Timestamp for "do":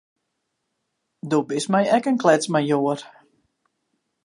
1.29-1.39